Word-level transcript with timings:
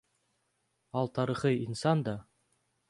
Ал 0.99 1.07
тарыхый 1.15 1.55
инсан 1.67 1.97
да. 2.05 2.15